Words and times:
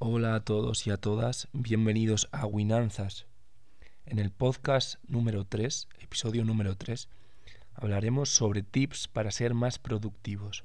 Hola 0.00 0.36
a 0.36 0.44
todos 0.44 0.86
y 0.86 0.90
a 0.90 0.96
todas, 0.96 1.48
bienvenidos 1.52 2.28
a 2.30 2.46
Winanzas. 2.46 3.26
En 4.06 4.20
el 4.20 4.30
podcast 4.30 5.02
número 5.08 5.44
3, 5.44 5.88
episodio 5.98 6.44
número 6.44 6.76
3, 6.76 7.08
hablaremos 7.74 8.32
sobre 8.32 8.62
tips 8.62 9.08
para 9.08 9.32
ser 9.32 9.54
más 9.54 9.80
productivos. 9.80 10.62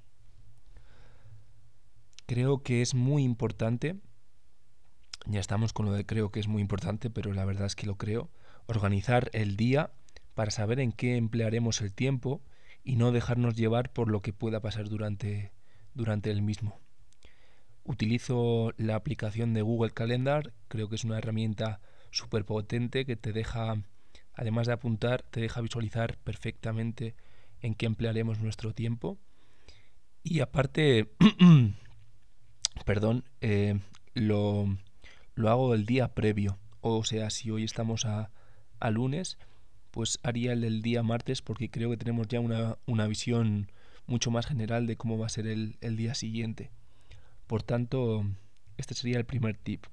Creo 2.28 2.62
que 2.62 2.84
es 2.84 2.94
muy 2.94 3.24
importante, 3.24 3.96
ya 5.26 5.40
estamos 5.40 5.74
con 5.74 5.88
lo 5.88 5.94
de 5.94 6.06
creo 6.06 6.30
que 6.32 6.40
es 6.40 6.48
muy 6.48 6.62
importante, 6.62 7.10
pero 7.10 7.34
la 7.34 7.44
verdad 7.44 7.66
es 7.66 7.76
que 7.76 7.88
lo 7.88 7.96
creo, 7.96 8.30
organizar 8.68 9.32
el 9.34 9.58
día 9.58 9.90
para 10.36 10.52
saber 10.52 10.80
en 10.80 10.92
qué 10.92 11.18
emplearemos 11.18 11.82
el 11.82 11.92
tiempo 11.92 12.44
y 12.84 12.98
no 12.98 13.12
dejarnos 13.12 13.56
llevar 13.56 13.94
por 13.94 14.12
lo 14.12 14.22
que 14.22 14.32
pueda 14.32 14.60
pasar 14.60 14.90
durante, 14.90 15.52
durante 15.96 16.30
el 16.30 16.44
mismo. 16.44 16.83
Utilizo 17.84 18.74
la 18.78 18.96
aplicación 18.96 19.54
de 19.54 19.62
Google 19.62 19.92
Calendar, 19.92 20.54
creo 20.68 20.90
que 20.90 20.96
es 20.96 21.04
una 21.04 21.18
herramienta 21.18 21.82
súper 22.12 22.46
potente 22.46 23.06
que 23.06 23.16
te 23.16 23.34
deja, 23.34 23.84
además 24.34 24.68
de 24.68 24.74
apuntar, 24.74 25.24
te 25.24 25.42
deja 25.42 25.62
visualizar 25.62 26.18
perfectamente 26.24 27.16
en 27.62 27.76
qué 27.76 27.86
emplearemos 27.86 28.40
nuestro 28.40 28.74
tiempo. 28.74 29.18
Y 30.24 30.40
aparte, 30.40 31.12
perdón, 32.86 33.26
eh, 33.42 33.80
lo, 34.14 34.78
lo, 35.36 35.50
hago 35.50 35.74
el 35.74 35.86
día 35.86 36.14
previo. 36.14 36.60
O 36.82 37.04
sea, 37.04 37.30
si 37.30 37.52
hoy 37.52 37.64
estamos 37.64 38.06
a, 38.06 38.32
a 38.80 38.90
lunes, 38.92 39.38
pues 39.92 40.20
haría 40.24 40.54
el 40.54 40.82
día 40.82 41.04
martes 41.04 41.42
porque 41.42 41.70
creo 41.70 41.90
que 41.90 41.98
tenemos 41.98 42.28
ya 42.28 42.40
una, 42.40 42.78
una 42.86 43.08
visión 43.08 43.72
mucho 44.06 44.32
más 44.32 44.46
general 44.46 44.88
de 44.88 44.98
cómo 44.98 45.18
va 45.18 45.28
a 45.28 45.30
ser 45.30 45.48
el, 45.48 45.78
el 45.82 45.98
día 45.98 46.14
siguiente. 46.14 46.72
Por 47.54 47.62
tanto, 47.62 48.26
este 48.78 48.96
sería 48.96 49.20
el 49.20 49.28
primer 49.28 49.58
tip, 49.58 49.86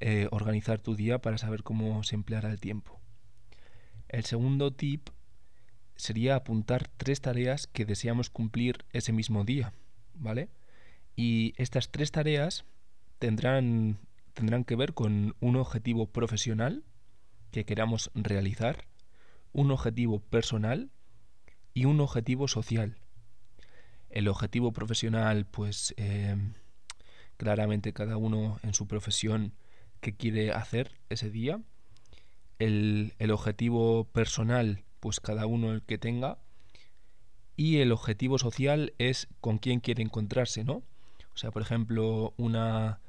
eh, 0.00 0.26
organizar 0.32 0.80
tu 0.80 0.96
día 0.96 1.20
para 1.20 1.38
saber 1.38 1.62
cómo 1.62 2.02
se 2.02 2.16
empleará 2.16 2.50
el 2.50 2.58
tiempo. 2.58 2.98
El 4.08 4.24
segundo 4.24 4.72
tip 4.72 5.10
sería 5.94 6.34
apuntar 6.34 6.88
tres 6.96 7.20
tareas 7.20 7.68
que 7.68 7.84
deseamos 7.84 8.28
cumplir 8.28 8.84
ese 8.92 9.12
mismo 9.12 9.44
día, 9.44 9.72
¿vale? 10.14 10.48
Y 11.14 11.54
estas 11.58 11.92
tres 11.92 12.10
tareas 12.10 12.64
tendrán, 13.20 13.98
tendrán 14.34 14.64
que 14.64 14.74
ver 14.74 14.92
con 14.92 15.36
un 15.38 15.54
objetivo 15.54 16.08
profesional 16.08 16.82
que 17.52 17.64
queramos 17.64 18.10
realizar, 18.14 18.84
un 19.52 19.70
objetivo 19.70 20.18
personal 20.18 20.90
y 21.72 21.84
un 21.84 22.00
objetivo 22.00 22.48
social. 22.48 22.98
El 24.10 24.26
objetivo 24.26 24.72
profesional, 24.72 25.46
pues 25.46 25.94
eh, 25.98 26.34
claramente 27.36 27.92
cada 27.92 28.16
uno 28.16 28.58
en 28.62 28.74
su 28.74 28.86
profesión 28.86 29.52
que 30.00 30.14
quiere 30.14 30.52
hacer 30.52 30.92
ese 31.08 31.30
día. 31.30 31.60
El, 32.58 33.14
el, 33.18 33.30
objetivo 33.30 34.04
personal, 34.04 34.84
pues 35.00 35.20
cada 35.20 35.46
uno 35.46 35.72
el 35.72 35.82
que 35.82 35.98
tenga. 35.98 36.38
Y 37.56 37.78
el 37.78 37.92
objetivo 37.92 38.38
social 38.38 38.94
es 38.98 39.28
con 39.40 39.58
quién 39.58 39.80
quiere 39.80 40.02
encontrarse, 40.02 40.64
¿no? 40.64 40.82
O 41.34 41.38
sea, 41.38 41.50
por 41.50 41.62
ejemplo, 41.62 42.34
una, 42.36 43.00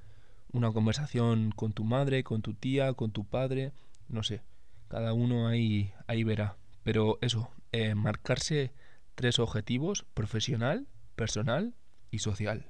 una 0.52 0.72
conversación 0.72 1.52
con 1.52 1.73
tu 1.73 1.83
madre, 1.83 2.23
con 2.23 2.42
tu 2.42 2.53
tía, 2.53 2.94
con 2.94 3.11
tu 3.11 3.25
padre, 3.25 3.72
no 4.09 4.23
sé. 4.23 4.42
Cada 4.89 5.14
uno 5.14 5.48
ahí, 5.48 5.94
ahí 6.08 6.23
verá. 6.23 6.58
Pero 6.83 7.20
eso, 7.22 7.50
eh, 7.72 7.95
marcarse 7.95 8.72
tres 9.16 9.39
objetivos, 9.39 10.05
profesional, 10.14 10.88
personal 11.16 11.73
y 12.11 12.20
social. 12.20 12.66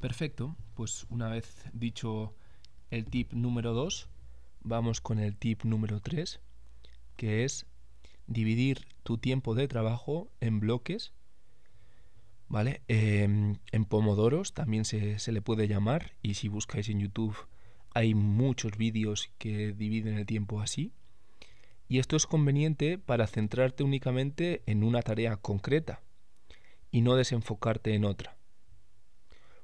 Perfecto, 0.00 0.56
pues 0.72 1.06
una 1.10 1.28
vez 1.28 1.66
dicho 1.74 2.34
el 2.90 3.04
tip 3.04 3.34
número 3.34 3.74
2, 3.74 4.08
vamos 4.62 5.02
con 5.02 5.18
el 5.18 5.36
tip 5.36 5.64
número 5.64 6.00
3, 6.00 6.40
que 7.16 7.44
es 7.44 7.66
dividir 8.26 8.86
tu 9.02 9.18
tiempo 9.18 9.54
de 9.54 9.68
trabajo 9.68 10.32
en 10.40 10.58
bloques, 10.58 11.12
¿vale? 12.48 12.80
Eh, 12.88 13.24
en 13.24 13.84
pomodoros 13.84 14.54
también 14.54 14.86
se, 14.86 15.18
se, 15.18 15.32
le 15.32 15.42
puede 15.42 15.68
llamar, 15.68 16.14
y 16.22 16.34
si 16.34 16.48
buscáis 16.48 16.88
en 16.88 17.00
YouTube 17.00 17.36
hay 17.92 18.14
muchos 18.14 18.78
vídeos 18.78 19.30
que 19.36 19.74
dividen 19.74 20.16
el 20.16 20.24
tiempo 20.24 20.62
así. 20.62 20.94
Y 21.88 21.98
esto 21.98 22.16
es 22.16 22.26
conveniente 22.26 22.96
para 22.96 23.26
centrarte 23.26 23.84
únicamente 23.84 24.62
en 24.64 24.82
una 24.82 25.02
tarea 25.02 25.36
concreta 25.36 26.00
y 26.90 27.02
no 27.02 27.16
desenfocarte 27.16 27.94
en 27.94 28.06
otra. 28.06 28.39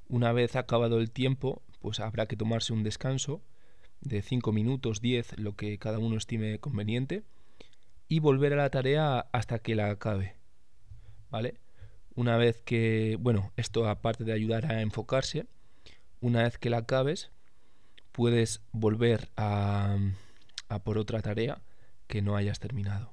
Una 0.09 0.33
vez 0.33 0.57
acabado 0.57 0.99
el 0.99 1.11
tiempo, 1.11 1.63
pues 1.81 2.01
habrá 2.01 2.27
que 2.27 2.37
tomarse 2.37 2.73
un 2.73 2.83
descanso 2.83 3.43
de 4.01 4.23
5 4.23 4.53
minutos, 4.53 5.01
10, 5.01 5.39
lo 5.39 5.57
que 5.57 5.79
cada 5.79 5.99
uno 5.99 6.17
estime 6.17 6.59
conveniente, 6.59 7.25
y 8.09 8.21
volver 8.21 8.53
a 8.53 8.57
la 8.57 8.71
tarea 8.71 9.27
hasta 9.33 9.59
que 9.59 9.75
la 9.75 9.91
acabe. 9.91 10.37
¿Vale? 11.31 11.59
Una 12.15 12.37
vez 12.37 12.63
que, 12.63 13.17
bueno, 13.21 13.53
esto 13.57 13.89
aparte 13.89 14.25
de 14.25 14.33
ayudar 14.33 14.73
a 14.73 14.81
enfocarse, 14.81 15.47
una 16.21 16.45
vez 16.45 16.57
que 16.57 16.71
la 16.71 16.79
acabes, 16.79 17.31
puedes 18.13 18.63
volver 18.73 19.29
a, 19.37 19.97
a 20.69 20.79
por 20.79 20.99
otra 20.99 21.21
tarea 21.21 21.61
que 22.07 22.23
no 22.23 22.37
hayas 22.37 22.61
terminado. 22.61 23.13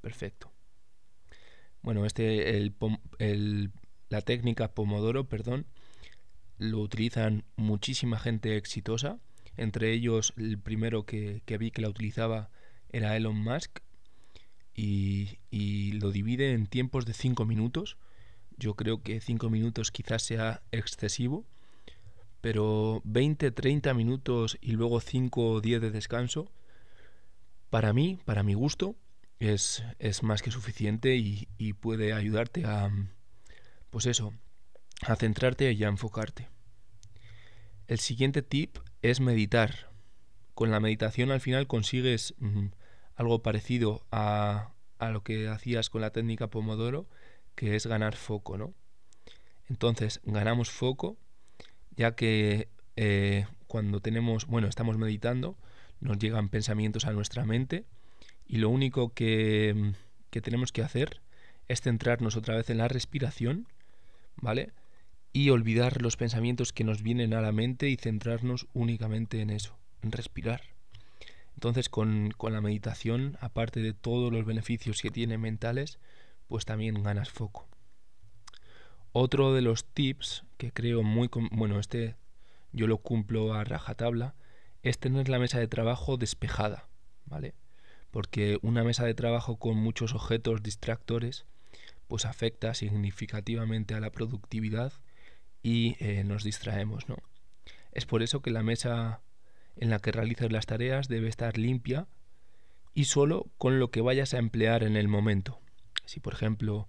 Perfecto. 0.00 0.50
Bueno, 1.82 2.06
este, 2.06 2.56
el, 2.56 2.74
el, 3.18 3.70
la 4.08 4.22
técnica 4.22 4.72
Pomodoro, 4.72 5.28
perdón, 5.28 5.66
lo 6.60 6.80
utilizan 6.80 7.44
muchísima 7.56 8.18
gente 8.18 8.56
exitosa. 8.56 9.18
Entre 9.56 9.92
ellos, 9.92 10.34
el 10.36 10.58
primero 10.58 11.04
que, 11.04 11.42
que 11.46 11.56
vi 11.56 11.70
que 11.70 11.80
la 11.80 11.88
utilizaba 11.88 12.50
era 12.90 13.16
Elon 13.16 13.42
Musk. 13.42 13.80
Y, 14.74 15.38
y, 15.50 15.92
lo 15.92 16.12
divide 16.12 16.52
en 16.52 16.66
tiempos 16.66 17.06
de 17.06 17.14
5 17.14 17.46
minutos. 17.46 17.96
Yo 18.58 18.74
creo 18.74 19.02
que 19.02 19.20
5 19.20 19.48
minutos 19.48 19.90
quizás 19.90 20.22
sea 20.22 20.62
excesivo. 20.70 21.46
Pero 22.42 23.00
20, 23.04 23.50
30 23.50 23.94
minutos 23.94 24.58
y 24.60 24.72
luego 24.72 25.00
5 25.00 25.42
o 25.42 25.60
10 25.62 25.80
de 25.80 25.90
descanso, 25.90 26.52
para 27.70 27.92
mí, 27.92 28.18
para 28.24 28.42
mi 28.42 28.54
gusto, 28.54 28.96
es, 29.38 29.82
es 29.98 30.22
más 30.22 30.42
que 30.42 30.50
suficiente 30.50 31.16
y, 31.16 31.48
y 31.58 31.72
puede 31.72 32.12
ayudarte 32.12 32.64
a, 32.64 32.90
pues 33.90 34.06
eso, 34.06 34.32
a 35.02 35.16
centrarte 35.16 35.72
y 35.72 35.84
a 35.84 35.88
enfocarte. 35.88 36.48
El 37.86 37.98
siguiente 37.98 38.42
tip 38.42 38.78
es 39.02 39.20
meditar. 39.20 39.90
Con 40.54 40.70
la 40.70 40.80
meditación 40.80 41.30
al 41.30 41.40
final 41.40 41.66
consigues 41.66 42.34
algo 43.16 43.42
parecido 43.42 44.06
a, 44.10 44.72
a, 44.98 45.10
lo 45.10 45.22
que 45.22 45.48
hacías 45.48 45.90
con 45.90 46.02
la 46.02 46.10
técnica 46.10 46.48
Pomodoro, 46.48 47.08
que 47.54 47.76
es 47.76 47.86
ganar 47.86 48.16
foco, 48.16 48.58
¿no? 48.58 48.74
Entonces, 49.68 50.20
ganamos 50.24 50.70
foco, 50.70 51.16
ya 51.96 52.14
que 52.14 52.68
eh, 52.96 53.46
cuando 53.66 54.00
tenemos, 54.00 54.46
bueno, 54.46 54.68
estamos 54.68 54.98
meditando, 54.98 55.56
nos 56.00 56.18
llegan 56.18 56.48
pensamientos 56.48 57.04
a 57.04 57.12
nuestra 57.12 57.44
mente 57.44 57.84
y 58.46 58.56
lo 58.56 58.68
único 58.68 59.14
que, 59.14 59.94
que 60.30 60.40
tenemos 60.40 60.72
que 60.72 60.82
hacer 60.82 61.20
es 61.68 61.80
centrarnos 61.80 62.36
otra 62.36 62.56
vez 62.56 62.68
en 62.70 62.78
la 62.78 62.88
respiración, 62.88 63.68
¿vale? 64.36 64.72
Y 65.32 65.50
olvidar 65.50 66.02
los 66.02 66.16
pensamientos 66.16 66.72
que 66.72 66.84
nos 66.84 67.02
vienen 67.02 67.34
a 67.34 67.40
la 67.40 67.52
mente 67.52 67.88
y 67.88 67.96
centrarnos 67.96 68.66
únicamente 68.72 69.40
en 69.40 69.50
eso, 69.50 69.76
en 70.02 70.12
respirar. 70.12 70.62
Entonces 71.54 71.88
con, 71.88 72.32
con 72.36 72.52
la 72.52 72.60
meditación, 72.60 73.36
aparte 73.40 73.80
de 73.80 73.92
todos 73.92 74.32
los 74.32 74.44
beneficios 74.44 75.00
que 75.00 75.10
tiene 75.10 75.38
mentales, 75.38 75.98
pues 76.48 76.64
también 76.64 77.02
ganas 77.02 77.30
foco. 77.30 77.68
Otro 79.12 79.54
de 79.54 79.60
los 79.60 79.84
tips 79.84 80.44
que 80.56 80.72
creo 80.72 81.02
muy... 81.02 81.28
Bueno, 81.52 81.78
este 81.78 82.16
yo 82.72 82.86
lo 82.86 82.98
cumplo 82.98 83.54
a 83.54 83.64
rajatabla, 83.64 84.34
es 84.82 84.98
tener 84.98 85.28
la 85.28 85.38
mesa 85.38 85.58
de 85.58 85.68
trabajo 85.68 86.16
despejada, 86.16 86.88
¿vale? 87.26 87.54
Porque 88.10 88.58
una 88.62 88.84
mesa 88.84 89.04
de 89.04 89.14
trabajo 89.14 89.56
con 89.56 89.76
muchos 89.76 90.14
objetos 90.14 90.62
distractores, 90.62 91.44
pues 92.08 92.24
afecta 92.24 92.74
significativamente 92.74 93.94
a 93.94 94.00
la 94.00 94.10
productividad 94.10 94.92
y 95.62 95.96
eh, 96.00 96.24
nos 96.24 96.44
distraemos, 96.44 97.08
¿no? 97.08 97.16
Es 97.92 98.06
por 98.06 98.22
eso 98.22 98.40
que 98.40 98.50
la 98.50 98.62
mesa 98.62 99.20
en 99.76 99.90
la 99.90 99.98
que 99.98 100.12
realizas 100.12 100.52
las 100.52 100.66
tareas 100.66 101.08
debe 101.08 101.28
estar 101.28 101.58
limpia 101.58 102.06
y 102.94 103.04
solo 103.04 103.46
con 103.58 103.78
lo 103.78 103.90
que 103.90 104.00
vayas 104.00 104.34
a 104.34 104.38
emplear 104.38 104.82
en 104.82 104.96
el 104.96 105.08
momento. 105.08 105.60
Si 106.04 106.20
por 106.20 106.34
ejemplo 106.34 106.88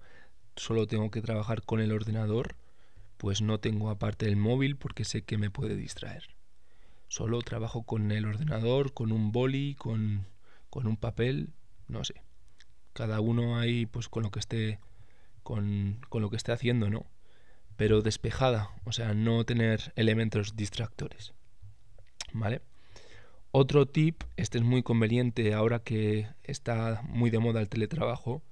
solo 0.56 0.88
tengo 0.88 1.12
que 1.12 1.22
trabajar 1.22 1.64
con 1.64 1.80
el 1.80 1.92
ordenador, 1.92 2.56
pues 3.18 3.42
no 3.42 3.60
tengo 3.60 3.90
aparte 3.90 4.26
el 4.26 4.36
móvil 4.36 4.78
porque 4.78 5.06
sé 5.06 5.24
que 5.24 5.38
me 5.38 5.50
puede 5.50 5.76
distraer. 5.76 6.36
Solo 7.08 7.42
trabajo 7.42 7.84
con 7.84 8.12
el 8.12 8.26
ordenador, 8.26 8.94
con 8.94 9.12
un 9.12 9.32
boli, 9.32 9.76
con, 9.76 10.28
con 10.70 10.88
un 10.88 10.98
papel, 10.98 11.50
no 11.88 12.04
sé. 12.04 12.24
Cada 12.94 13.20
uno 13.20 13.60
ahí 13.60 13.86
pues 13.86 14.10
con 14.10 14.24
lo 14.24 14.32
que 14.32 14.40
esté 14.40 14.80
con, 15.44 16.00
con 16.10 16.22
lo 16.22 16.30
que 16.30 16.38
esté 16.38 16.52
haciendo, 16.52 16.90
¿no? 16.90 17.06
Pero 17.82 18.04
despejada, 18.04 18.70
o 18.84 18.92
sea, 18.92 19.16
no 19.16 19.44
tener 19.44 19.92
elementos 19.96 20.56
distractores. 20.56 21.34
¿Vale? 22.32 22.62
Otro 23.50 23.88
tip, 23.88 24.22
este 24.38 24.60
es 24.60 24.64
muy 24.64 24.84
conveniente 24.84 25.56
ahora 25.56 25.80
que 25.80 26.28
está 26.44 27.02
muy 27.10 27.32
de 27.32 27.40
moda 27.40 27.60
el 27.60 27.70
teletrabajo, 27.70 28.44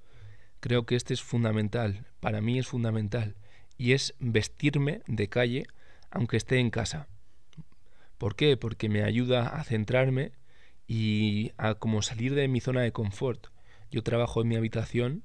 creo 0.58 0.84
que 0.84 0.96
este 0.96 1.14
es 1.14 1.22
fundamental, 1.22 2.06
para 2.18 2.40
mí 2.40 2.58
es 2.58 2.66
fundamental, 2.66 3.36
y 3.78 3.92
es 3.92 4.16
vestirme 4.18 5.02
de 5.06 5.28
calle 5.28 5.64
aunque 6.10 6.36
esté 6.36 6.58
en 6.58 6.70
casa. 6.70 7.06
¿Por 8.18 8.34
qué? 8.34 8.56
Porque 8.56 8.88
me 8.88 9.04
ayuda 9.04 9.46
a 9.46 9.62
centrarme 9.62 10.32
y 10.88 11.52
a 11.56 11.76
como 11.76 12.02
salir 12.02 12.34
de 12.34 12.48
mi 12.48 12.58
zona 12.58 12.80
de 12.80 12.90
confort. 12.90 13.46
Yo 13.92 14.02
trabajo 14.02 14.42
en 14.42 14.48
mi 14.48 14.56
habitación 14.56 15.22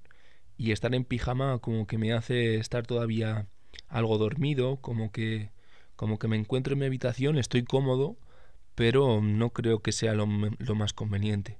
y 0.58 0.74
estar 0.74 0.94
en 0.94 1.06
pijama 1.06 1.58
como 1.58 1.88
que 1.88 1.98
me 1.98 2.14
hace 2.14 2.58
estar 2.58 2.86
todavía 2.86 3.48
algo 3.88 4.18
dormido, 4.18 4.78
como 4.78 5.12
que 5.12 5.52
como 5.96 6.20
que 6.20 6.28
me 6.28 6.36
encuentro 6.36 6.74
en 6.74 6.80
mi 6.80 6.86
habitación, 6.86 7.38
estoy 7.38 7.64
cómodo, 7.64 8.18
pero 8.76 9.22
no 9.22 9.52
creo 9.52 9.80
que 9.80 9.94
sea 9.94 10.14
lo, 10.14 10.28
lo 10.58 10.76
más 10.76 10.94
conveniente. 10.94 11.58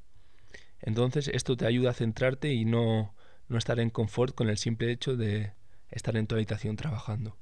Entonces 0.82 1.30
esto 1.30 1.56
te 1.56 1.66
ayuda 1.66 1.92
a 1.92 1.94
centrarte 1.94 2.54
y 2.54 2.66
no, 2.66 3.14
no 3.48 3.58
estar 3.58 3.80
en 3.80 3.90
confort 3.90 4.36
con 4.36 4.50
el 4.50 4.58
simple 4.58 4.92
hecho 4.92 5.16
de 5.16 5.54
estar 5.90 6.18
en 6.18 6.28
tu 6.28 6.36
habitación 6.36 6.76
trabajando. 6.76 7.38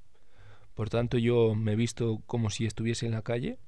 Por 0.76 0.90
tanto, 0.90 1.18
yo 1.18 1.56
me 1.56 1.74
he 1.74 1.76
visto 1.76 2.22
como 2.26 2.50
si 2.50 2.66
estuviese 2.66 3.06
en 3.06 3.12
la 3.12 3.22
calle 3.22 3.60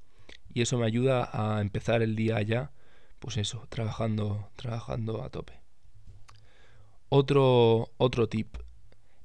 y 0.54 0.62
eso 0.62 0.78
me 0.78 0.86
ayuda 0.86 1.30
a 1.32 1.62
empezar 1.62 2.02
el 2.02 2.16
día 2.16 2.42
ya, 2.42 2.72
pues 3.20 3.38
eso, 3.38 3.66
trabajando, 3.70 4.50
trabajando 4.56 5.24
a 5.24 5.30
tope. 5.30 5.62
Otro, 7.10 7.92
otro 7.98 8.28
tip 8.28 8.58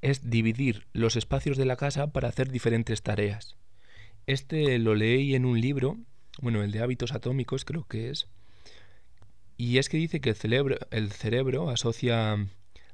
es 0.02 0.30
dividir 0.30 0.86
los 0.92 1.16
espacios 1.16 1.56
de 1.56 1.64
la 1.64 1.76
casa 1.76 2.12
para 2.12 2.28
hacer 2.28 2.50
diferentes 2.50 3.02
tareas. 3.02 3.56
Este 4.26 4.78
lo 4.78 4.94
leí 4.94 5.34
en 5.34 5.44
un 5.44 5.60
libro, 5.60 5.98
bueno, 6.40 6.62
el 6.62 6.72
de 6.72 6.80
hábitos 6.80 7.12
atómicos 7.12 7.64
creo 7.64 7.84
que 7.84 8.10
es, 8.10 8.28
y 9.56 9.76
es 9.78 9.88
que 9.90 9.98
dice 9.98 10.20
que 10.20 10.30
el 10.30 10.36
cerebro, 10.36 10.78
el 10.90 11.12
cerebro 11.12 11.68
asocia 11.68 12.46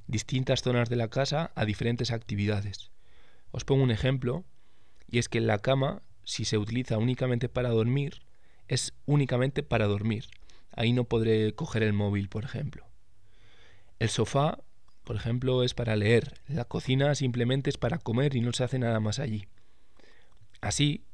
distintas 0.09 0.63
zonas 0.63 0.89
de 0.89 0.97
la 0.97 1.09
casa 1.09 1.53
a 1.55 1.65
diferentes 1.65 2.11
actividades. 2.11 2.91
Os 3.53 3.65
pongo 3.65 3.85
un 3.85 3.93
ejemplo, 3.93 4.45
y 5.09 5.19
es 5.19 5.29
que 5.29 5.41
la 5.41 5.59
cama, 5.59 6.03
si 6.25 6.45
se 6.45 6.59
utiliza 6.59 6.99
únicamente 6.99 7.49
para 7.49 7.69
dormir, 7.69 8.23
es 8.67 8.95
únicamente 9.07 9.63
para 9.63 9.87
dormir. 9.87 10.27
Ahí 10.73 10.93
no 10.93 11.05
podré 11.05 11.55
coger 11.55 11.83
el 11.85 11.93
móvil, 11.93 12.29
por 12.29 12.45
ejemplo. 12.45 12.85
El 13.99 14.09
sofá, 14.09 14.59
por 15.07 15.15
ejemplo, 15.15 15.63
es 15.63 15.73
para 15.73 15.95
leer. 15.95 16.35
La 16.49 16.65
cocina 16.65 17.15
simplemente 17.15 17.71
es 17.71 17.79
para 17.79 17.99
comer 17.99 18.35
y 18.35 18.41
no 18.41 18.53
se 18.53 18.65
hace 18.65 18.81
nada 18.81 18.99
más 18.99 19.21
allí. 19.21 19.47
Así, 20.61 21.05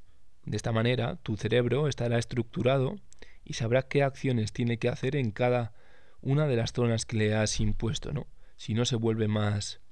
de 0.47 0.57
esta 0.57 0.73
manera, 0.73 1.17
tu 1.17 1.37
cerebro 1.37 1.87
estará 1.89 2.19
estructurado 2.19 2.97
y 3.45 3.53
sabrá 3.53 3.83
qué 3.83 4.03
acciones 4.03 4.55
tiene 4.55 4.79
que 4.79 4.89
hacer 4.89 5.15
en 5.15 5.31
cada 5.31 5.75
una 6.23 6.47
de 6.47 6.57
las 6.57 6.73
zonas 6.73 7.05
que 7.05 7.19
le 7.19 7.35
has 7.35 7.61
impuesto, 7.61 8.13
¿no? 8.13 8.29
Si 8.57 8.73
no 8.73 8.87
se 8.87 8.97
vuelve 8.97 9.29
más, 9.29 9.83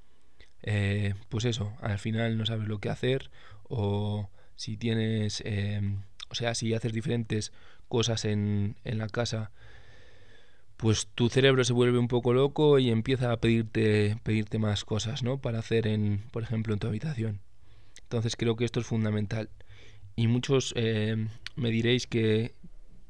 eh, 0.63 1.13
pues 1.29 1.45
eso, 1.45 1.75
al 1.83 1.99
final 1.99 2.39
no 2.39 2.47
sabes 2.47 2.69
lo 2.69 2.79
que 2.79 2.89
hacer 2.89 3.31
o 3.65 4.31
si 4.57 4.79
tienes, 4.79 5.43
em, 5.45 6.05
o 6.31 6.35
sea, 6.35 6.55
si 6.55 6.73
haces 6.73 6.95
diferentes 6.95 7.53
cosas 7.87 8.25
en, 8.25 8.77
en 8.85 8.97
la 8.97 9.09
casa, 9.09 9.53
pues 10.81 11.09
tu 11.15 11.29
cerebro 11.29 11.63
se 11.63 11.75
vuelve 11.75 11.99
un 11.99 12.09
poco 12.09 12.33
loco 12.33 12.79
y 12.79 12.91
empieza 12.91 13.33
a 13.33 13.37
pedirte, 13.37 14.17
pedirte 14.23 14.59
más 14.59 14.87
cosas, 14.87 15.23
¿no? 15.23 15.39
Para 15.39 15.59
hacer, 15.59 15.87
en, 15.87 16.25
por 16.31 16.43
ejemplo, 16.43 16.73
en 16.73 16.81
tu 16.81 16.87
habitación. 16.87 17.41
Entonces 18.01 18.35
creo 18.35 18.57
que 18.57 18.65
esto 18.65 18.81
es 18.81 18.87
fundamental. 18.87 19.51
Y 20.17 20.27
muchos 20.27 20.73
em, 20.77 21.29
me 21.55 21.71
diréis 21.71 22.07
que, 22.07 22.55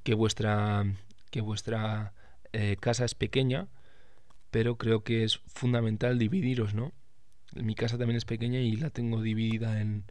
que 0.02 0.14
vuestra, 0.14 0.84
que 1.30 1.42
vuestra 1.42 2.12
eh, 2.52 2.76
casa 2.80 3.04
es 3.04 3.14
pequeña, 3.14 3.68
pero 4.50 4.76
creo 4.76 5.04
que 5.04 5.22
es 5.22 5.38
fundamental 5.46 6.18
dividiros, 6.18 6.74
¿no? 6.74 6.92
Mi 7.54 7.76
casa 7.76 7.96
también 7.96 8.16
es 8.16 8.24
pequeña 8.24 8.58
y 8.58 8.74
la 8.74 8.90
tengo 8.90 9.22
dividida 9.22 9.80
en, 9.80 10.06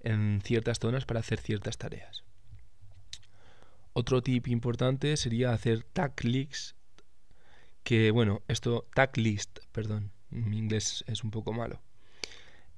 en 0.00 0.40
ciertas 0.42 0.80
zonas 0.80 1.04
para 1.04 1.20
hacer 1.20 1.38
ciertas 1.38 1.78
tareas. 1.78 2.24
Otro 3.92 4.20
tip 4.20 4.48
importante 4.48 5.16
sería 5.16 5.52
hacer 5.52 5.84
tag 5.84 6.12
lists, 6.24 6.74
que 7.84 8.10
bueno, 8.10 8.42
esto 8.48 8.86
tag 8.94 9.16
list, 9.16 9.60
perdón, 9.72 10.10
mi 10.30 10.58
inglés 10.58 11.04
es 11.06 11.22
un 11.22 11.30
poco 11.30 11.52
malo. 11.52 11.80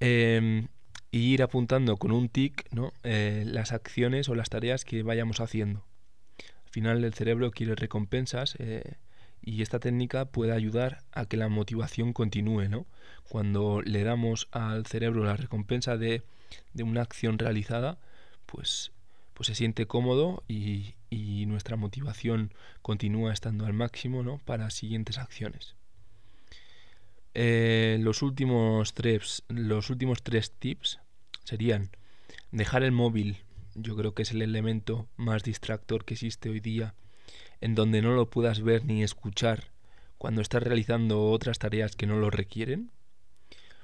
Em, 0.01 0.69
y 1.11 1.33
ir 1.33 1.43
apuntando 1.43 1.97
con 1.97 2.13
un 2.13 2.29
tic 2.29 2.67
¿no? 2.73 2.93
Eh, 3.03 3.45
las 3.47 3.73
acciones 3.73 4.29
o 4.29 4.35
las 4.35 4.51
tareas 4.51 4.85
que 4.85 5.03
vayamos 5.03 5.41
haciendo. 5.41 5.85
Al 6.67 6.71
final 6.71 7.05
el 7.05 7.15
cerebro 7.15 7.51
quiere 7.51 7.75
recompensas 7.75 8.57
eh, 8.59 8.97
y 9.41 9.63
esta 9.63 9.79
técnica 9.79 10.27
puede 10.27 10.53
ayudar 10.53 11.05
a 11.13 11.25
que 11.25 11.39
la 11.39 11.49
motivación 11.49 12.13
continúe. 12.13 12.69
¿no? 12.69 12.87
Cuando 13.29 13.81
le 13.83 14.05
damos 14.05 14.49
al 14.51 14.85
cerebro 14.85 15.25
la 15.25 15.37
recompensa 15.37 15.97
de 15.97 16.23
de 16.73 16.83
una 16.83 17.03
acción 17.03 17.39
realizada, 17.39 17.99
pues, 18.47 18.93
pues 19.37 19.49
se 19.49 19.55
siente 19.55 19.87
cómodo 19.87 20.43
y, 20.49 20.95
nuestra 21.47 21.77
motivación 21.77 22.53
continúa 22.83 23.33
estando 23.33 23.67
al 23.67 23.73
máximo 23.73 24.23
¿no? 24.25 24.39
para 24.39 24.69
siguientes 24.71 25.17
acciones. 25.17 25.77
Eh, 27.35 27.99
los, 28.01 28.23
últimos 28.23 28.95
tres, 28.95 29.45
los 29.49 29.89
últimos 29.91 30.23
tres 30.23 30.51
tips 30.51 30.99
serían 31.45 31.91
dejar 32.51 32.83
el 32.83 32.91
móvil, 32.91 33.39
yo 33.75 33.95
creo 33.97 34.13
que 34.13 34.23
es 34.23 34.33
el 34.33 34.43
elemento 34.43 35.07
más 35.17 35.45
distractor 35.45 36.05
que 36.05 36.15
existe 36.15 36.49
hoy 36.49 36.61
día, 36.61 36.95
en 37.61 37.75
donde 37.75 38.03
no 38.03 38.13
lo 38.13 38.29
puedas 38.29 38.61
ver 38.61 38.85
ni 38.85 39.05
escuchar 39.05 39.71
cuando 40.19 40.43
estás 40.43 40.63
realizando 40.63 41.31
otras 41.31 41.59
tareas 41.59 41.95
que 41.95 42.07
no 42.07 42.17
lo 42.17 42.31
requieren. 42.31 42.91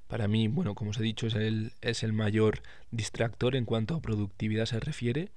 Para 0.09 0.27
mí, 0.27 0.49
bueno, 0.49 0.75
como 0.75 0.91
os 0.91 0.99
he 0.99 1.03
dicho, 1.03 1.29
es 1.29 1.35
el, 1.37 1.73
es 1.81 2.03
el 2.03 2.13
mayor 2.13 2.63
distractor 2.91 3.55
en 3.55 3.65
cuanto 3.65 3.95
a 3.95 4.03
productividad 4.03 4.67
se 4.67 4.81
refiere 4.81 5.31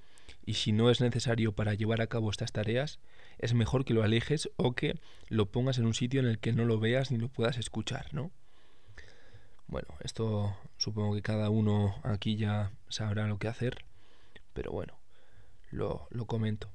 y 0.46 0.54
si 0.54 0.72
no 0.72 0.90
es 0.90 1.00
necesario 1.00 1.52
para 1.52 1.74
llevar 1.74 2.00
a 2.00 2.06
cabo 2.06 2.30
estas 2.30 2.52
tareas, 2.52 3.00
es 3.38 3.52
mejor 3.52 3.84
que 3.84 3.92
lo 3.92 4.04
alejes 4.04 4.48
o 4.56 4.74
que 4.74 4.98
lo 5.28 5.50
pongas 5.50 5.78
en 5.78 5.86
un 5.86 5.94
sitio 5.94 6.20
en 6.20 6.26
el 6.26 6.38
que 6.38 6.52
no 6.52 6.64
lo 6.64 6.78
veas 6.78 7.10
ni 7.10 7.18
lo 7.18 7.28
puedas 7.28 7.58
escuchar, 7.58 8.14
¿no? 8.14 8.30
Bueno, 9.66 9.88
esto 10.00 10.56
supongo 10.76 11.16
que 11.16 11.22
cada 11.22 11.50
uno 11.50 11.96
aquí 12.04 12.36
ya 12.36 12.70
sabrá 12.88 13.26
lo 13.26 13.38
que 13.38 13.48
hacer, 13.48 13.84
pero 14.52 14.70
bueno, 14.70 14.96
lo, 15.70 16.06
lo 16.10 16.26
comento. 16.26 16.70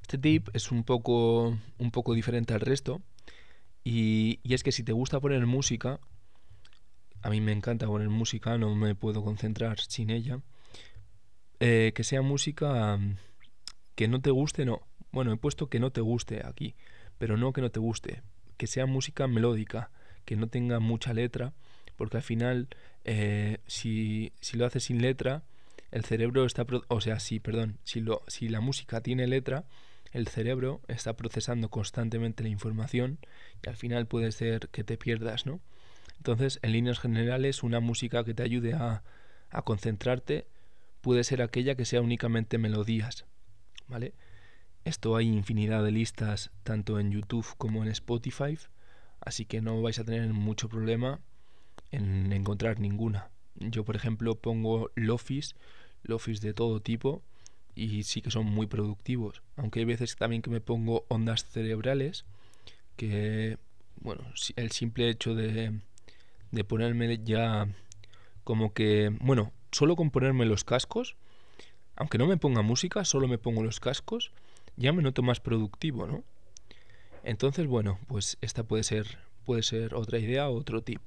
Este 0.00 0.16
tip 0.16 0.48
es 0.54 0.72
un 0.72 0.82
poco, 0.82 1.58
un 1.78 1.90
poco 1.90 2.14
diferente 2.14 2.54
al 2.54 2.60
resto 2.60 3.02
y, 3.84 4.40
y 4.42 4.54
es 4.54 4.62
que 4.62 4.72
si 4.72 4.82
te 4.82 4.92
gusta 4.92 5.20
poner 5.20 5.44
música, 5.44 6.00
a 7.22 7.28
mí 7.28 7.42
me 7.42 7.52
encanta 7.52 7.86
poner 7.86 8.08
música, 8.08 8.56
no 8.56 8.74
me 8.74 8.94
puedo 8.94 9.22
concentrar 9.22 9.78
sin 9.78 10.08
ella. 10.08 10.40
Eh, 11.60 11.92
que 11.94 12.04
sea 12.04 12.22
música 12.22 12.96
mm, 12.96 13.16
que 13.94 14.08
no 14.08 14.20
te 14.20 14.30
guste, 14.30 14.64
no. 14.64 14.80
Bueno, 15.12 15.32
he 15.32 15.36
puesto 15.36 15.68
que 15.68 15.80
no 15.80 15.90
te 15.90 16.00
guste 16.00 16.42
aquí, 16.44 16.74
pero 17.18 17.36
no 17.36 17.52
que 17.52 17.60
no 17.60 17.70
te 17.70 17.80
guste. 17.80 18.22
Que 18.56 18.66
sea 18.66 18.86
música 18.86 19.26
melódica, 19.26 19.90
que 20.24 20.36
no 20.36 20.48
tenga 20.48 20.80
mucha 20.80 21.12
letra, 21.12 21.52
porque 21.96 22.18
al 22.18 22.22
final, 22.22 22.68
eh, 23.04 23.58
si, 23.66 24.32
si 24.40 24.56
lo 24.56 24.66
haces 24.66 24.84
sin 24.84 25.02
letra, 25.02 25.42
el 25.90 26.04
cerebro 26.04 26.44
está, 26.44 26.66
o 26.88 27.00
sea, 27.00 27.20
sí, 27.20 27.40
perdón, 27.40 27.78
si, 27.84 28.00
lo, 28.00 28.22
si 28.28 28.48
la 28.48 28.60
música 28.60 29.00
tiene 29.00 29.26
letra, 29.26 29.64
el 30.12 30.28
cerebro 30.28 30.80
está 30.88 31.14
procesando 31.14 31.68
constantemente 31.68 32.42
la 32.42 32.48
información 32.48 33.18
y 33.64 33.68
al 33.68 33.76
final 33.76 34.06
puede 34.06 34.32
ser 34.32 34.68
que 34.68 34.84
te 34.84 34.96
pierdas, 34.96 35.46
¿no? 35.46 35.60
Entonces, 36.16 36.58
en 36.62 36.72
líneas 36.72 36.98
generales, 36.98 37.62
una 37.62 37.80
música 37.80 38.24
que 38.24 38.34
te 38.34 38.42
ayude 38.42 38.74
a, 38.74 39.02
concentrarte 39.64 40.46
puede 41.00 41.24
ser 41.24 41.42
aquella 41.42 41.74
que 41.74 41.84
sea 41.84 42.00
únicamente 42.00 42.58
melodías, 42.58 43.26
¿vale? 43.88 44.14
Esto 44.84 45.16
hay 45.16 45.26
infinidad 45.28 45.84
de 45.84 45.90
listas 45.90 46.50
tanto 46.62 46.98
en 46.98 47.10
YouTube 47.10 47.46
como 47.58 47.82
en 47.82 47.90
Spotify, 47.90 48.58
así 49.20 49.44
que 49.44 49.60
no 49.60 49.80
vais 49.82 49.98
a 49.98 50.04
tener 50.04 50.26
mucho 50.32 50.68
problema 50.68 51.20
en 51.90 52.32
encontrar 52.32 52.80
ninguna. 52.80 53.30
Yo, 53.56 53.84
por 53.84 53.96
ejemplo, 53.96 54.36
pongo 54.36 54.90
lofis, 54.94 55.54
lofis 56.02 56.40
de 56.40 56.54
todo 56.54 56.80
tipo 56.80 57.22
y 57.74 58.04
sí 58.04 58.22
que 58.22 58.30
son 58.30 58.46
muy 58.46 58.66
productivos, 58.66 59.42
aunque 59.56 59.80
hay 59.80 59.84
veces 59.84 60.16
también 60.16 60.42
que 60.42 60.50
me 60.50 60.60
pongo 60.60 61.04
ondas 61.08 61.44
cerebrales 61.44 62.24
que 62.96 63.58
bueno, 63.96 64.24
el 64.56 64.70
simple 64.72 65.08
hecho 65.10 65.34
de 65.34 65.78
de 66.50 66.64
ponerme 66.64 67.20
ya 67.22 67.68
como 68.44 68.72
que, 68.72 69.10
bueno, 69.20 69.52
solo 69.72 69.96
con 69.96 70.10
ponerme 70.10 70.46
los 70.46 70.64
cascos, 70.64 71.16
aunque 71.96 72.18
no 72.18 72.26
me 72.26 72.36
ponga 72.36 72.62
música, 72.62 73.04
solo 73.04 73.28
me 73.28 73.38
pongo 73.38 73.62
los 73.62 73.80
cascos, 73.80 74.32
ya 74.76 74.92
me 74.92 75.02
noto 75.02 75.22
más 75.22 75.40
productivo, 75.40 76.06
¿no? 76.06 76.24
Entonces, 77.22 77.66
bueno, 77.66 77.98
pues 78.06 78.38
esta 78.40 78.62
puede 78.62 78.82
ser, 78.82 79.18
puede 79.44 79.62
ser 79.62 79.94
otra 79.94 80.18
idea, 80.18 80.48
otro 80.48 80.82
tip. 80.82 81.00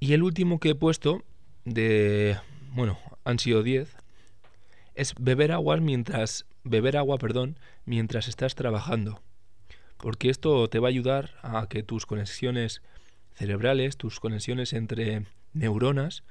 Y 0.00 0.12
el 0.14 0.22
último 0.22 0.58
que 0.60 0.70
he 0.70 0.74
puesto, 0.74 1.22
de, 1.64 2.38
bueno, 2.72 2.98
han 3.24 3.38
sido 3.38 3.62
10, 3.62 3.94
es 4.94 5.14
beber 5.18 5.52
agua 5.52 5.76
mientras, 5.78 6.46
beber 6.62 6.96
agua, 6.96 7.18
perdón, 7.18 7.58
mientras 7.84 8.28
estás 8.28 8.54
trabajando. 8.54 9.20
Porque 9.98 10.30
esto 10.30 10.68
te 10.68 10.78
va 10.78 10.88
a 10.88 10.90
ayudar 10.90 11.32
a 11.42 11.66
que 11.68 11.82
tus 11.82 12.06
conexiones 12.06 12.82
cerebrales, 13.34 13.96
tus 13.96 14.20
conexiones 14.20 14.72
entre 14.72 15.26
neuronas, 15.52 16.22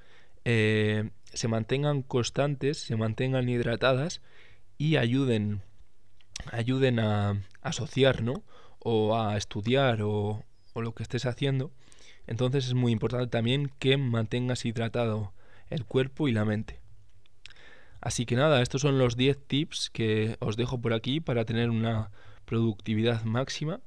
eh, 0.45 1.09
se 1.33 1.47
mantengan 1.47 2.01
constantes, 2.01 2.77
se 2.77 2.95
mantengan 2.95 3.49
hidratadas 3.49 4.21
y 4.77 4.97
ayuden, 4.97 5.61
ayuden 6.51 6.99
a 6.99 7.41
asociar, 7.61 8.21
¿no? 8.21 8.43
O 8.79 9.17
a 9.17 9.37
estudiar 9.37 10.01
o, 10.01 10.43
lo 10.75 10.93
que 10.93 11.03
estés 11.03 11.25
haciendo. 11.25 11.71
Entonces 12.27 12.67
es 12.67 12.73
muy 12.73 12.91
importante 12.91 13.27
también 13.27 13.71
que 13.79 13.97
mantengas 13.97 14.65
hidratado 14.65 15.33
el 15.69 15.85
cuerpo 15.85 16.27
y 16.27 16.31
la 16.31 16.45
mente. 16.45 16.79
Así 18.01 18.25
que 18.25 18.35
nada, 18.35 18.61
estos 18.61 18.81
son 18.81 18.99
los 18.99 19.15
10 19.15 19.47
tips 19.47 19.89
que 19.89 20.35
os 20.39 20.57
dejo 20.57 20.81
por 20.81 20.93
aquí 20.93 21.19
para 21.21 21.45
tener 21.45 21.69
una 21.69 22.11
productividad 22.45 23.23
máxima. 23.23 23.79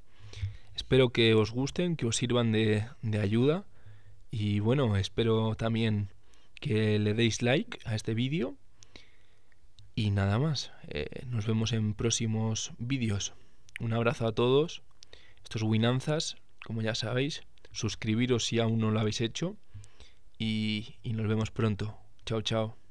Espero 0.75 1.11
que 1.11 1.35
os 1.35 1.51
gusten, 1.51 1.97
que 1.97 2.07
os 2.07 2.17
sirvan 2.17 2.53
de 2.53 2.87
ayuda. 3.21 3.65
Y 4.31 4.61
bueno, 4.61 4.97
espero 4.97 5.55
también 5.55 6.11
que 6.67 6.99
le 6.99 7.15
deis 7.15 7.43
like 7.43 7.79
a 7.85 7.95
este 7.95 8.15
vídeo. 8.15 8.57
Y 9.95 10.11
nada 10.11 10.39
más, 10.39 10.73
eh, 10.89 11.25
nos 11.27 11.47
vemos 11.47 11.73
en 11.73 11.95
próximos 11.95 12.73
vídeos. 12.79 13.35
Un 13.81 13.93
abrazo 13.93 14.27
a 14.27 14.33
todos. 14.33 14.83
Esto 15.43 15.59
es 15.59 15.63
Winanzas, 15.63 16.37
como 16.65 16.83
ya 16.83 16.95
sabéis. 16.95 17.43
Suscribiros 17.73 18.45
si 18.45 18.59
aún 18.59 18.79
no 18.79 18.91
lo 18.91 19.01
habéis 19.01 19.21
hecho. 19.21 19.57
Y, 20.39 20.97
y 21.03 21.13
nos 21.13 21.29
vemos 21.29 21.51
pronto. 21.51 21.97
Chao, 22.25 22.43
chao. 22.43 22.86